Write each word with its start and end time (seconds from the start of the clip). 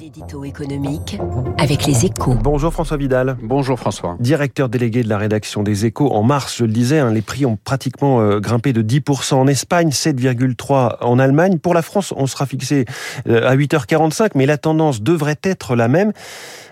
L'édito 0.00 0.44
économique 0.44 1.18
avec 1.58 1.84
les 1.84 2.06
échos. 2.06 2.34
Bonjour 2.34 2.72
François 2.72 2.96
Vidal. 2.96 3.36
Bonjour 3.42 3.78
François. 3.78 4.16
Directeur 4.18 4.70
délégué 4.70 5.02
de 5.02 5.10
la 5.10 5.18
rédaction 5.18 5.62
des 5.62 5.84
échos. 5.84 6.10
En 6.10 6.22
mars, 6.22 6.56
je 6.56 6.64
le 6.64 6.72
disais, 6.72 7.00
hein, 7.00 7.12
les 7.12 7.20
prix 7.20 7.44
ont 7.44 7.58
pratiquement 7.62 8.22
euh, 8.22 8.40
grimpé 8.40 8.72
de 8.72 8.80
10% 8.80 9.34
en 9.34 9.46
Espagne, 9.46 9.90
7,3% 9.90 10.96
en 11.02 11.18
Allemagne. 11.18 11.58
Pour 11.58 11.74
la 11.74 11.82
France, 11.82 12.14
on 12.16 12.26
sera 12.26 12.46
fixé 12.46 12.86
euh, 13.28 13.46
à 13.46 13.54
8h45, 13.54 14.30
mais 14.36 14.46
la 14.46 14.56
tendance 14.56 15.02
devrait 15.02 15.38
être 15.42 15.76
la 15.76 15.88
même. 15.88 16.14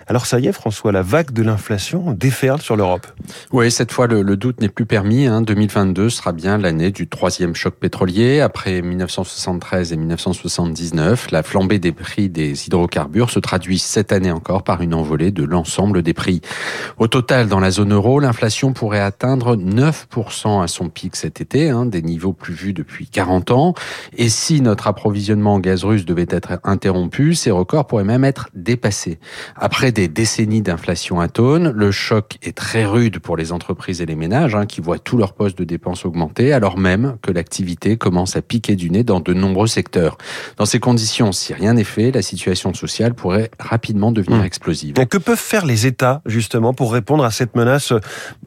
Alors 0.06 0.24
ça 0.24 0.40
y 0.40 0.46
est, 0.46 0.52
François, 0.52 0.90
la 0.90 1.02
vague 1.02 1.32
de 1.32 1.42
l'inflation 1.42 2.12
déferle 2.12 2.62
sur 2.62 2.76
l'Europe. 2.76 3.06
Oui, 3.52 3.70
cette 3.70 3.92
fois, 3.92 4.06
le, 4.06 4.22
le 4.22 4.38
doute 4.38 4.62
n'est 4.62 4.70
plus 4.70 4.86
permis. 4.86 5.26
Hein. 5.26 5.42
2022 5.42 6.08
sera 6.08 6.32
bien 6.32 6.56
l'année 6.56 6.90
du 6.90 7.08
troisième 7.08 7.54
choc 7.54 7.74
pétrolier. 7.74 8.40
Après 8.40 8.80
1973 8.80 9.92
et 9.92 9.96
1979, 9.98 11.30
la 11.30 11.42
flambée 11.42 11.78
des 11.78 11.92
prix 11.92 12.30
des 12.30 12.66
hydrocarbures 12.66 13.17
se 13.26 13.38
traduit 13.38 13.78
cette 13.78 14.12
année 14.12 14.30
encore 14.30 14.62
par 14.62 14.82
une 14.82 14.94
envolée 14.94 15.30
de 15.30 15.44
l'ensemble 15.44 16.02
des 16.02 16.14
prix. 16.14 16.40
Au 16.98 17.08
total, 17.08 17.48
dans 17.48 17.60
la 17.60 17.70
zone 17.70 17.92
euro, 17.92 18.20
l'inflation 18.20 18.72
pourrait 18.72 19.00
atteindre 19.00 19.56
9% 19.56 20.62
à 20.62 20.68
son 20.68 20.88
pic 20.88 21.16
cet 21.16 21.40
été, 21.40 21.70
hein, 21.70 21.86
des 21.86 22.02
niveaux 22.02 22.32
plus 22.32 22.54
vus 22.54 22.72
depuis 22.72 23.06
40 23.06 23.50
ans. 23.50 23.74
Et 24.16 24.28
si 24.28 24.60
notre 24.60 24.86
approvisionnement 24.86 25.54
en 25.54 25.58
gaz 25.58 25.84
russe 25.84 26.04
devait 26.04 26.26
être 26.30 26.60
interrompu, 26.64 27.34
ces 27.34 27.50
records 27.50 27.86
pourraient 27.86 28.04
même 28.04 28.24
être 28.24 28.48
dépassés. 28.54 29.18
Après 29.56 29.90
des 29.92 30.08
décennies 30.08 30.62
d'inflation 30.62 31.20
atone. 31.20 31.70
Le 31.70 31.90
choc 31.90 32.38
est 32.42 32.56
très 32.56 32.84
rude 32.84 33.18
pour 33.18 33.36
les 33.36 33.52
entreprises 33.52 34.00
et 34.00 34.06
les 34.06 34.16
ménages 34.16 34.54
hein, 34.54 34.66
qui 34.66 34.80
voient 34.80 34.98
tous 34.98 35.16
leurs 35.16 35.32
postes 35.32 35.58
de 35.58 35.64
dépenses 35.64 36.04
augmenter 36.04 36.52
alors 36.52 36.78
même 36.78 37.16
que 37.22 37.32
l'activité 37.32 37.96
commence 37.96 38.36
à 38.36 38.42
piquer 38.42 38.76
du 38.76 38.90
nez 38.90 39.04
dans 39.04 39.20
de 39.20 39.32
nombreux 39.34 39.66
secteurs. 39.66 40.18
Dans 40.56 40.66
ces 40.66 40.80
conditions, 40.80 41.32
si 41.32 41.54
rien 41.54 41.74
n'est 41.74 41.84
fait, 41.84 42.10
la 42.10 42.22
situation 42.22 42.74
sociale 42.74 43.07
pourrait 43.14 43.50
rapidement 43.58 44.12
devenir 44.12 44.40
mmh. 44.40 44.44
explosive. 44.44 44.92
Donc, 44.94 45.08
que 45.08 45.18
peuvent 45.18 45.38
faire 45.38 45.64
les 45.64 45.86
États 45.86 46.22
justement 46.26 46.74
pour 46.74 46.92
répondre 46.92 47.24
à 47.24 47.30
cette 47.30 47.56
menace 47.56 47.92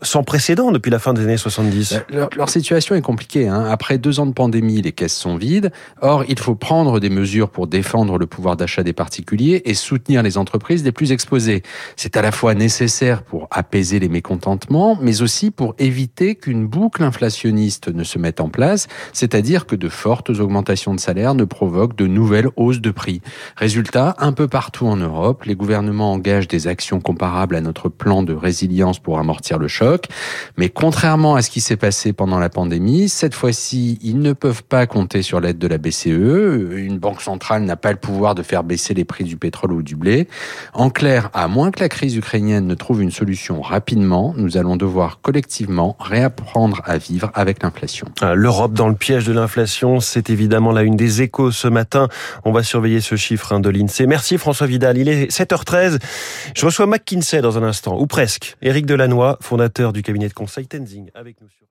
sans 0.02 0.24
précédent 0.24 0.72
depuis 0.72 0.92
la 0.92 1.00
fin 1.00 1.14
des 1.14 1.24
années 1.24 1.38
70 1.38 1.94
euh, 1.94 2.00
leur, 2.10 2.30
leur, 2.36 2.50
situation 2.50 2.96
est 2.96 3.02
compliquée. 3.02 3.48
Hein. 3.48 3.66
Après 3.70 3.98
deux 3.98 4.20
ans 4.20 4.26
de 4.26 4.34
pandémie, 4.34 4.82
les 4.82 4.92
caisses 4.92 5.16
sont 5.16 5.38
vides. 5.38 5.72
Or, 6.02 6.24
il 6.28 6.40
faut 6.40 6.56
prendre 6.56 7.00
des 7.00 7.10
mesures 7.10 7.50
pour 7.50 7.68
défendre 7.68 8.18
le 8.18 8.28
pouvoir 8.28 8.58
d'achat 8.58 8.84
des 8.84 8.94
particuliers 8.94 9.62
et 9.66 9.74
soutenir 9.74 10.24
les 10.24 10.38
entreprises 10.38 10.84
les 10.84 10.92
plus 10.92 11.12
exposées 11.12 11.64
c'est 11.96 12.18
à 12.18 12.22
la 12.22 12.32
fois 12.32 12.54
nécessaire 12.54 13.24
pour 13.24 13.48
apaiser 13.52 14.00
les 14.00 14.10
mécontentements, 14.10 14.98
mais 15.02 15.22
aussi 15.22 15.52
pour 15.52 15.76
éviter 15.80 16.36
qu'une 16.36 16.68
boucle 16.68 17.04
inflationniste 17.04 17.88
ne 17.88 18.04
se 18.04 18.20
mette 18.20 18.42
en 18.42 18.50
place, 18.50 18.88
c'est-à-dire 19.14 19.66
que 19.66 19.76
de 19.76 19.90
fortes 19.90 20.30
augmentations 20.30 20.94
de 20.94 21.00
salaire 21.00 21.36
ne 21.36 21.44
provoquent 21.44 21.96
de 21.96 22.08
nouvelles 22.08 22.50
hausses 22.56 22.82
de 22.82 22.92
prix. 22.92 23.22
Résultat, 23.56 24.16
un 24.20 24.34
peu 24.34 24.48
partout 24.52 24.86
en 24.86 24.98
Europe, 24.98 25.46
les 25.46 25.56
gouvernements 25.56 26.12
engagent 26.12 26.48
des 26.48 26.68
actions 26.68 27.00
comparables 27.00 27.56
à 27.56 27.62
notre 27.62 27.90
plan 27.90 28.22
de 28.22 28.34
résilience 28.34 29.00
pour 29.00 29.18
amortir 29.18 29.58
le 29.58 29.68
choc, 29.68 30.08
mais 30.58 30.70
contrairement 30.70 31.36
à 31.36 31.42
ce 31.42 31.50
qui 31.50 31.62
s'est 31.62 31.78
passé 31.78 32.14
pendant 32.14 32.38
la 32.38 32.50
pandémie, 32.50 33.10
cette 33.10 33.34
fois-ci, 33.34 33.98
ils 34.04 34.20
ne 34.20 34.34
peuvent 34.34 34.64
pas 34.64 34.86
compter 34.86 35.22
sur 35.22 35.40
l'aide 35.40 35.58
de 35.58 35.68
la 35.68 35.78
BCE. 35.78 36.08
Une 36.08 37.00
banque 37.00 37.22
centrale 37.22 37.64
n'a 37.64 37.78
pas 37.78 37.92
le 37.92 37.98
pouvoir 37.98 38.36
de 38.36 38.44
faire 38.44 38.64
baisser 38.64 38.94
les 38.94 39.06
prix 39.06 39.24
du 39.24 39.38
pétrole 39.38 39.72
ou 39.72 39.82
du 39.82 39.96
blé. 39.96 40.28
En 40.74 40.90
clair, 40.90 41.30
à 41.34 41.48
moins 41.48 41.72
que 41.72 41.80
la 41.80 41.90
crise 41.90 42.16
ukrainienne 42.18 42.68
ne 42.68 42.76
trouve 42.76 43.02
une 43.02 43.12
solution 43.12 43.62
rapidement, 43.62 44.34
nous 44.36 44.58
allons 44.58 44.76
devoir 44.76 45.22
collectivement 45.22 45.96
réapprendre 46.00 46.82
à 46.84 46.98
vivre 46.98 47.32
avec 47.34 47.64
l'inflation. 47.64 48.08
Ah, 48.20 48.36
L'Europe 48.36 48.74
dans 48.74 48.90
le 48.90 48.96
piège 48.96 49.26
de 49.26 49.32
l'inflation, 49.32 50.02
c'est 50.02 50.30
évidemment 50.30 50.74
la 50.74 50.84
une 50.84 50.98
des 50.98 51.22
échos 51.22 51.52
ce 51.52 51.70
matin. 51.70 52.10
On 52.44 52.52
va 52.52 52.64
surveiller 52.64 53.00
ce 53.00 53.16
chiffre 53.16 53.54
hein, 53.54 53.62
de 53.62 53.70
l'INSEE. 53.70 54.08
François 54.38 54.68
Vidal. 54.68 54.98
Il 54.98 55.10
est 55.10 55.32
7h13. 55.32 56.00
Je 56.56 56.66
reçois 56.66 56.88
McKinsey 56.88 57.42
dans 57.42 57.58
un 57.58 57.64
instant, 57.64 58.00
ou 58.00 58.08
presque. 58.08 58.56
Éric 58.62 58.86
Delannoy, 58.86 59.38
fondateur 59.42 59.94
du 59.94 60.02
cabinet 60.02 60.28
de 60.28 60.34
conseil 60.34 60.68
Tenzing, 60.68 61.10
avec 61.14 61.40
nous 61.42 61.50
sur 61.50 61.68